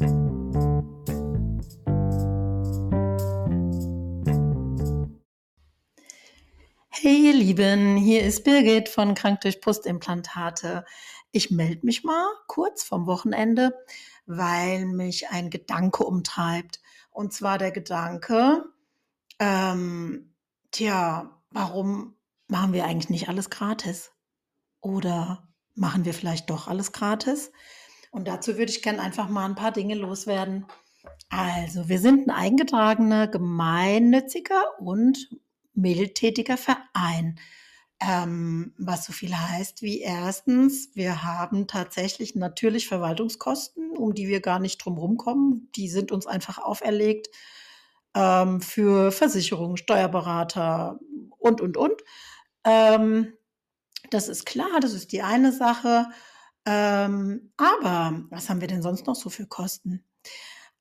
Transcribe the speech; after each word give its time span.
Hey 0.00 0.06
ihr 7.26 7.34
Lieben, 7.34 7.98
hier 7.98 8.22
ist 8.22 8.44
Birgit 8.44 8.88
von 8.88 9.14
Krank 9.14 9.42
durch 9.42 9.60
Brustimplantate. 9.60 10.86
Ich 11.32 11.50
melde 11.50 11.84
mich 11.84 12.02
mal 12.02 12.26
kurz 12.46 12.82
vom 12.82 13.06
Wochenende, 13.06 13.74
weil 14.24 14.86
mich 14.86 15.28
ein 15.28 15.50
Gedanke 15.50 16.04
umtreibt. 16.04 16.80
Und 17.10 17.34
zwar 17.34 17.58
der 17.58 17.70
Gedanke, 17.70 18.64
ähm, 19.38 20.34
tja, 20.70 21.42
warum 21.50 22.16
machen 22.48 22.72
wir 22.72 22.86
eigentlich 22.86 23.10
nicht 23.10 23.28
alles 23.28 23.50
gratis? 23.50 24.12
Oder 24.80 25.46
machen 25.74 26.06
wir 26.06 26.14
vielleicht 26.14 26.48
doch 26.48 26.68
alles 26.68 26.92
gratis? 26.92 27.52
Und 28.10 28.28
dazu 28.28 28.58
würde 28.58 28.72
ich 28.72 28.82
gerne 28.82 29.00
einfach 29.00 29.28
mal 29.28 29.46
ein 29.46 29.54
paar 29.54 29.72
Dinge 29.72 29.94
loswerden. 29.94 30.66
Also, 31.28 31.88
wir 31.88 32.00
sind 32.00 32.26
ein 32.26 32.30
eingetragener, 32.30 33.28
gemeinnütziger 33.28 34.62
und 34.80 35.30
mildtätiger 35.74 36.56
Verein. 36.56 37.38
Ähm, 38.02 38.74
was 38.78 39.04
so 39.04 39.12
viel 39.12 39.36
heißt 39.36 39.82
wie 39.82 40.00
erstens, 40.00 40.90
wir 40.94 41.22
haben 41.22 41.66
tatsächlich 41.66 42.34
natürlich 42.34 42.88
Verwaltungskosten, 42.88 43.90
um 43.90 44.14
die 44.14 44.26
wir 44.26 44.40
gar 44.40 44.58
nicht 44.58 44.78
drum 44.78 45.18
kommen. 45.18 45.68
Die 45.76 45.88
sind 45.88 46.10
uns 46.10 46.26
einfach 46.26 46.58
auferlegt 46.58 47.28
ähm, 48.14 48.62
für 48.62 49.12
Versicherungen, 49.12 49.76
Steuerberater 49.76 50.98
und, 51.38 51.60
und, 51.60 51.76
und. 51.76 52.02
Ähm, 52.64 53.34
das 54.10 54.28
ist 54.28 54.46
klar, 54.46 54.80
das 54.80 54.94
ist 54.94 55.12
die 55.12 55.22
eine 55.22 55.52
Sache. 55.52 56.06
Ähm, 56.66 57.52
aber 57.56 58.24
was 58.30 58.48
haben 58.48 58.60
wir 58.60 58.68
denn 58.68 58.82
sonst 58.82 59.06
noch 59.06 59.16
so 59.16 59.30
für 59.30 59.46
Kosten? 59.46 60.04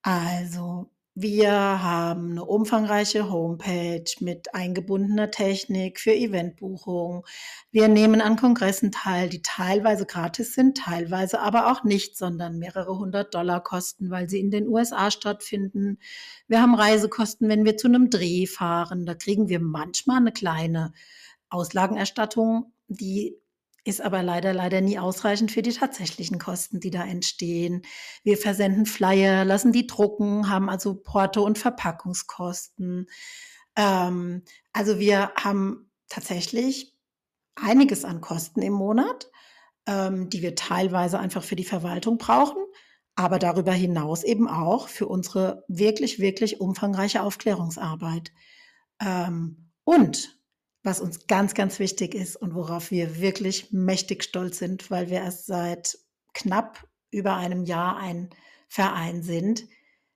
Also 0.02 0.92
wir 1.22 1.52
haben 1.52 2.32
eine 2.32 2.46
umfangreiche 2.46 3.30
Homepage 3.30 4.06
mit 4.22 4.56
eingebundener 4.56 5.32
Technik 5.32 6.00
für 6.00 6.14
Eventbuchung. 6.14 7.26
Wir 7.72 7.90
nehmen 7.90 8.22
an 8.22 8.38
Kongressen 8.38 8.92
teil, 8.94 9.28
die 9.28 9.42
teilweise 9.42 10.06
gratis 10.06 10.54
sind, 10.54 10.78
teilweise 10.78 11.42
aber 11.42 11.72
auch 11.72 11.84
nicht, 11.84 12.16
sondern 12.16 12.58
mehrere 12.58 12.98
hundert 12.98 13.34
Dollar 13.34 13.62
kosten, 13.62 14.10
weil 14.12 14.30
sie 14.30 14.40
in 14.40 14.50
den 14.50 14.70
USA 14.70 15.12
stattfinden. 15.12 15.98
Wir 16.48 16.62
haben 16.62 16.74
Reisekosten, 16.74 17.50
wenn 17.50 17.66
wir 17.66 17.76
zu 17.76 17.90
einem 17.90 18.10
Dreh 18.10 18.46
fahren. 18.46 19.06
Da 19.06 19.14
kriegen 19.14 19.50
wir 19.50 19.60
manchmal 19.60 20.18
eine 20.18 20.32
kleine 20.32 20.94
Auslagenerstattung, 21.50 22.72
die 22.88 23.36
ist 23.90 24.02
aber 24.02 24.24
leider, 24.24 24.54
leider 24.54 24.82
nie 24.82 25.00
ausreichend 25.00 25.52
für 25.52 25.62
die 25.62 25.74
tatsächlichen 25.74 26.40
Kosten, 26.40 26.80
die 26.80 26.92
da 26.92 27.04
entstehen. 27.04 27.82
Wir 28.24 28.38
versenden 28.38 28.86
Flyer, 28.86 29.44
lassen 29.44 29.74
die 29.74 29.88
drucken, 29.88 30.50
haben 30.50 30.70
also 30.70 30.96
Porto- 30.96 31.44
und 31.44 31.58
Verpackungskosten. 31.58 33.08
Ähm, 33.76 34.44
also 34.72 35.00
wir 35.00 35.32
haben 35.36 35.92
tatsächlich 36.08 36.96
einiges 37.56 38.06
an 38.06 38.22
Kosten 38.22 38.62
im 38.62 38.74
Monat, 38.74 39.30
ähm, 39.88 40.30
die 40.30 40.42
wir 40.42 40.56
teilweise 40.56 41.20
einfach 41.20 41.44
für 41.44 41.56
die 41.56 41.66
Verwaltung 41.66 42.18
brauchen, 42.18 42.64
aber 43.16 43.40
darüber 43.40 43.74
hinaus 43.74 44.24
eben 44.24 44.48
auch 44.48 44.88
für 44.88 45.08
unsere 45.08 45.66
wirklich, 45.68 46.20
wirklich 46.20 46.62
umfangreiche 46.62 47.24
Aufklärungsarbeit. 47.24 48.32
Ähm, 49.02 49.72
und 49.84 50.39
was 50.84 51.02
uns 51.02 51.28
ganz, 51.28 51.54
ganz 51.54 51.80
wichtig 51.80 52.16
ist 52.16 52.36
und 52.36 52.56
worauf 52.56 52.92
wir 52.92 53.20
wirklich 53.20 53.72
mächtig 53.72 54.24
stolz 54.24 54.60
sind, 54.60 54.90
weil 54.90 55.10
wir 55.10 55.18
erst 55.18 55.46
seit 55.46 55.98
knapp 56.34 56.88
über 57.12 57.36
einem 57.36 57.64
Jahr 57.64 57.98
ein 57.98 58.30
Verein 58.68 59.24
sind. 59.24 59.66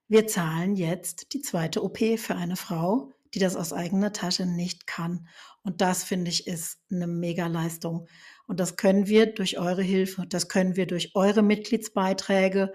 Wir 0.07 0.27
zahlen 0.27 0.75
jetzt 0.75 1.33
die 1.33 1.41
zweite 1.41 1.83
OP 1.83 1.97
für 2.17 2.35
eine 2.35 2.55
Frau, 2.55 3.11
die 3.33 3.39
das 3.39 3.55
aus 3.55 3.73
eigener 3.73 4.13
Tasche 4.13 4.45
nicht 4.45 4.87
kann. 4.87 5.27
Und 5.63 5.81
das 5.81 6.03
finde 6.03 6.29
ich 6.29 6.47
ist 6.47 6.79
eine 6.91 7.07
Mega-Leistung. 7.07 8.07
Und 8.47 8.59
das 8.59 8.75
können 8.75 9.07
wir 9.07 9.33
durch 9.33 9.57
eure 9.57 9.81
Hilfe, 9.81 10.25
das 10.27 10.49
können 10.49 10.75
wir 10.75 10.85
durch 10.85 11.15
eure 11.15 11.41
Mitgliedsbeiträge, 11.41 12.73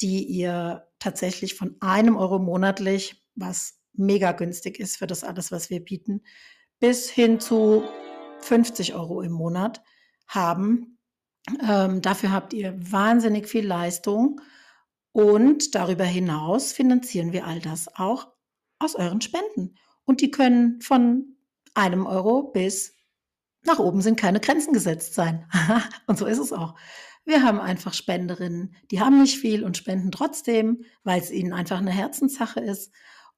die 0.00 0.24
ihr 0.24 0.86
tatsächlich 0.98 1.54
von 1.54 1.76
einem 1.80 2.16
Euro 2.16 2.38
monatlich, 2.38 3.24
was 3.34 3.78
mega 3.92 4.32
günstig 4.32 4.78
ist 4.78 4.96
für 4.96 5.06
das 5.06 5.24
alles, 5.24 5.52
was 5.52 5.70
wir 5.70 5.82
bieten, 5.82 6.22
bis 6.80 7.10
hin 7.10 7.40
zu 7.40 7.84
50 8.40 8.94
Euro 8.94 9.22
im 9.22 9.32
Monat 9.32 9.82
haben. 10.26 10.98
Ähm, 11.66 12.02
dafür 12.02 12.32
habt 12.32 12.52
ihr 12.52 12.74
wahnsinnig 12.78 13.48
viel 13.48 13.66
Leistung 13.66 14.40
und 15.12 15.74
darüber 15.74 16.04
hinaus 16.04 16.72
finanzieren 16.72 17.32
wir 17.32 17.46
all 17.46 17.60
das 17.60 17.88
auch 17.96 18.28
aus 18.78 18.94
euren 18.94 19.20
Spenden. 19.20 19.76
Und 20.04 20.20
die 20.20 20.30
können 20.30 20.80
von 20.80 21.36
einem 21.74 22.06
Euro 22.06 22.42
bis 22.42 22.94
nach 23.64 23.78
oben 23.78 24.02
sind 24.02 24.20
keine 24.20 24.40
Grenzen 24.40 24.72
gesetzt 24.72 25.14
sein. 25.14 25.46
und 26.06 26.18
so 26.18 26.26
ist 26.26 26.38
es 26.38 26.52
auch. 26.52 26.74
Wir 27.24 27.42
haben 27.42 27.58
einfach 27.60 27.94
Spenderinnen, 27.94 28.74
die 28.90 29.00
haben 29.00 29.22
nicht 29.22 29.38
viel 29.38 29.64
und 29.64 29.78
spenden 29.78 30.10
trotzdem, 30.10 30.84
weil 31.02 31.20
es 31.20 31.30
ihnen 31.30 31.54
einfach 31.54 31.78
eine 31.78 31.90
Herzenssache 31.90 32.60
ist. 32.60 32.92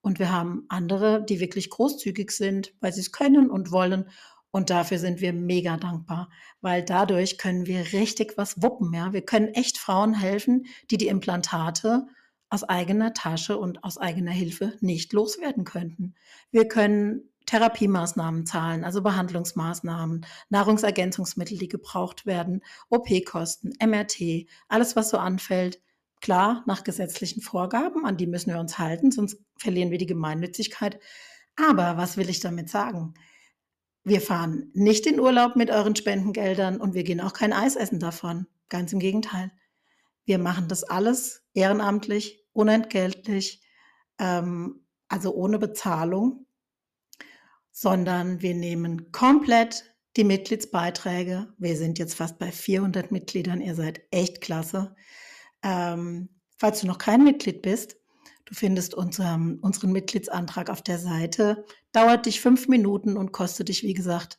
Und 0.07 0.21
wir 0.21 0.31
haben 0.31 0.67
andere, 0.69 1.25
die 1.25 1.41
wirklich 1.41 1.69
großzügig 1.69 2.31
sind, 2.31 2.73
weil 2.79 2.93
sie 2.93 3.01
es 3.01 3.11
können 3.11 3.51
und 3.51 3.73
wollen. 3.73 4.09
Und 4.53 4.71
dafür 4.71 5.01
sind 5.01 5.21
wir 5.21 5.33
mega 5.33 5.79
dankbar, 5.79 6.31
weil 6.61 6.85
dadurch 6.85 7.39
können 7.39 7.67
wir 7.67 7.93
richtig 7.93 8.35
was 8.37 8.63
wuppen. 8.63 8.95
Ja, 8.95 9.13
wir 9.13 9.23
können 9.23 9.49
echt 9.49 9.79
Frauen 9.79 10.15
helfen, 10.15 10.67
die 10.93 10.97
die 10.97 11.09
Implantate 11.09 12.07
aus 12.51 12.63
eigener 12.63 13.15
Tasche 13.15 13.59
und 13.59 13.83
aus 13.83 13.99
eigener 13.99 14.31
Hilfe 14.31 14.75
nicht 14.81 15.13
loswerden 15.13 15.65
könnten. 15.65 16.15
Wir 16.53 16.69
können 16.69 17.29
Therapiemaßnahmen 17.47 18.47
zahlen, 18.47 18.85
also 18.85 19.03
Behandlungsmaßnahmen, 19.03 20.25
Nahrungsergänzungsmittel, 20.51 21.59
die 21.59 21.67
gebraucht 21.67 22.27
werden, 22.27 22.63
OP-Kosten, 22.91 23.73
MRT, 23.85 24.47
alles, 24.69 24.95
was 24.95 25.11
so 25.11 25.19
anfällt, 25.19 25.81
Klar, 26.21 26.65
nach 26.67 26.85
gesetzlichen 26.85 27.43
Vorgaben, 27.43 28.05
an 28.07 28.17
die 28.17 28.27
müssen 28.27 28.51
wir 28.51 28.61
uns 28.61 28.79
halten, 28.79 29.11
sonst 29.11 29.39
verlieren 29.59 29.91
wir 29.91 29.99
die 29.99 30.07
Gemeinnützigkeit. 30.07 30.99
Aber 31.57 31.97
was 31.97 32.17
will 32.17 32.29
ich 32.29 32.41
damit 32.41 32.69
sagen? 32.69 33.15
Wir 34.05 34.21
fahren 34.21 34.71
nicht 34.73 35.07
in 35.07 35.19
Urlaub 35.19 35.57
mit 35.57 35.71
euren 35.71 35.97
Spendengeldern 35.97 36.81
und 36.81 36.95
wir 36.95 37.03
gehen 37.03 37.21
auch 37.21 37.33
kein 37.33 37.53
Eis 37.53 37.77
essen 37.77 37.99
davon. 37.99 38.47
Ganz 38.69 38.93
im 38.93 38.99
Gegenteil. 38.99 39.51
Wir 40.25 40.39
machen 40.39 40.69
das 40.69 40.85
alles 40.85 41.45
ehrenamtlich, 41.55 42.45
unentgeltlich, 42.53 43.63
ähm, 44.19 44.87
also 45.09 45.35
ohne 45.35 45.59
Bezahlung, 45.59 46.47
sondern 47.73 48.43
wir 48.43 48.55
nehmen 48.55 49.13
komplett 49.13 49.97
die 50.17 50.25
Mitgliedsbeiträge. 50.25 51.53
Wir 51.59 51.77
sind 51.77 51.99
jetzt 51.99 52.15
fast 52.15 52.39
bei 52.39 52.51
400 52.51 53.13
Mitgliedern. 53.13 53.61
Ihr 53.61 53.75
seid 53.75 54.01
echt 54.11 54.41
klasse. 54.41 54.97
Ähm, 55.67 56.29
falls 56.57 56.81
du 56.81 56.87
noch 56.87 56.99
kein 56.99 57.25
Mitglied 57.25 57.61
bist, 57.61 57.97
du 58.45 58.55
findest 58.55 58.95
unseren, 58.95 59.59
unseren 59.59 59.91
Mitgliedsantrag 59.91 60.71
auf 60.71 60.81
der 60.81 61.01
Seite. 61.01 61.65
Dauert 61.91 62.27
dich 62.27 62.41
fünf 62.41 62.69
Minuten 62.69 63.17
und 63.17 63.33
kostet 63.33 63.69
dich, 63.69 63.83
wie 63.83 63.95
gesagt, 63.95 64.39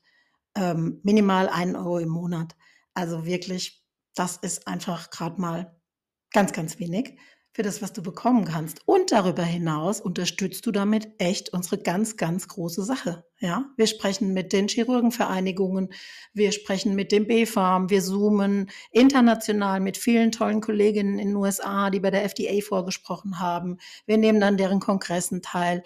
ähm, 0.56 1.02
minimal 1.04 1.50
einen 1.50 1.76
Euro 1.76 2.00
im 2.00 2.10
Monat. 2.10 2.56
Also 2.94 3.26
wirklich, 3.26 3.84
das 4.16 4.38
ist 4.38 4.68
einfach 4.68 5.10
gerade 5.10 5.42
mal 5.42 5.78
ganz, 6.32 6.54
ganz 6.54 6.80
wenig 6.80 7.20
für 7.58 7.64
das, 7.64 7.82
was 7.82 7.92
du 7.92 8.04
bekommen 8.04 8.46
kannst. 8.46 8.82
Und 8.86 9.12
darüber 9.12 9.42
hinaus 9.42 10.00
unterstützt 10.00 10.68
du 10.68 10.72
damit 10.72 11.08
echt 11.18 11.54
unsere 11.54 11.80
ganz, 11.80 12.16
ganz 12.16 12.48
große 12.48 12.84
Sache. 12.84 13.26
Ja, 13.40 13.66
wir 13.78 13.88
sprechen 13.88 14.32
mit 14.32 14.54
den 14.54 14.68
Chirurgenvereinigungen, 14.68 15.90
wir 16.36 16.52
sprechen 16.52 16.94
mit 16.94 17.12
dem 17.12 17.26
B-Farm, 17.26 17.90
wir 17.90 18.04
zoomen 18.04 18.70
international 18.92 19.80
mit 19.80 19.98
vielen 19.98 20.32
tollen 20.32 20.62
Kolleginnen 20.62 21.18
in 21.18 21.30
den 21.30 21.36
USA, 21.36 21.90
die 21.90 22.00
bei 22.00 22.12
der 22.12 22.26
FDA 22.26 22.62
vorgesprochen 22.62 23.40
haben. 23.40 23.80
Wir 24.06 24.20
nehmen 24.20 24.40
dann 24.40 24.58
deren 24.58 24.80
Kongressen 24.80 25.42
teil. 25.42 25.82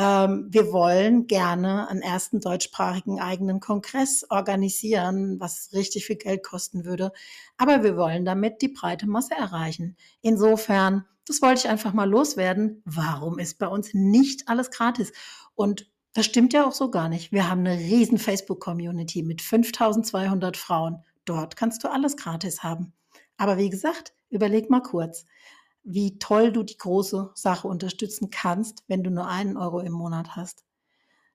Ähm, 0.00 0.46
wir 0.48 0.72
wollen 0.72 1.26
gerne 1.26 1.86
einen 1.88 2.00
ersten 2.00 2.40
deutschsprachigen 2.40 3.20
eigenen 3.20 3.60
Kongress 3.60 4.24
organisieren, 4.30 5.38
was 5.40 5.74
richtig 5.74 6.06
viel 6.06 6.16
Geld 6.16 6.42
kosten 6.42 6.86
würde. 6.86 7.12
Aber 7.58 7.84
wir 7.84 7.98
wollen 7.98 8.24
damit 8.24 8.62
die 8.62 8.68
breite 8.68 9.06
Masse 9.06 9.34
erreichen. 9.34 9.98
Insofern, 10.22 11.04
das 11.26 11.42
wollte 11.42 11.60
ich 11.60 11.68
einfach 11.68 11.92
mal 11.92 12.08
loswerden. 12.08 12.80
Warum 12.86 13.38
ist 13.38 13.58
bei 13.58 13.66
uns 13.66 13.92
nicht 13.92 14.48
alles 14.48 14.70
gratis? 14.70 15.12
Und 15.54 15.92
das 16.14 16.24
stimmt 16.24 16.54
ja 16.54 16.66
auch 16.66 16.72
so 16.72 16.90
gar 16.90 17.10
nicht. 17.10 17.30
Wir 17.30 17.50
haben 17.50 17.60
eine 17.60 17.78
riesen 17.78 18.16
Facebook-Community 18.16 19.22
mit 19.22 19.42
5200 19.42 20.56
Frauen. 20.56 21.04
Dort 21.26 21.56
kannst 21.56 21.84
du 21.84 21.92
alles 21.92 22.16
gratis 22.16 22.62
haben. 22.62 22.94
Aber 23.36 23.58
wie 23.58 23.68
gesagt, 23.68 24.14
überleg 24.30 24.70
mal 24.70 24.80
kurz 24.80 25.26
wie 25.82 26.18
toll 26.18 26.52
du 26.52 26.62
die 26.62 26.76
große 26.76 27.30
Sache 27.34 27.68
unterstützen 27.68 28.30
kannst, 28.30 28.84
wenn 28.88 29.02
du 29.02 29.10
nur 29.10 29.26
einen 29.26 29.56
Euro 29.56 29.80
im 29.80 29.92
Monat 29.92 30.36
hast. 30.36 30.64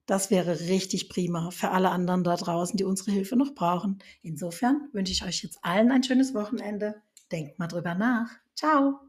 Das 0.05 0.29
wäre 0.29 0.59
richtig 0.61 1.09
prima 1.09 1.49
für 1.49 1.71
alle 1.71 1.89
anderen 1.89 2.23
da 2.23 2.35
draußen, 2.35 2.77
die 2.77 2.83
unsere 2.83 3.11
Hilfe 3.11 3.35
noch 3.35 3.55
brauchen. 3.55 3.99
Insofern 4.21 4.89
wünsche 4.93 5.11
ich 5.11 5.23
euch 5.23 5.41
jetzt 5.41 5.59
allen 5.63 5.91
ein 5.91 6.03
schönes 6.03 6.35
Wochenende. 6.35 7.01
Denkt 7.31 7.57
mal 7.57 7.67
drüber 7.67 7.95
nach. 7.95 8.29
Ciao. 8.53 8.99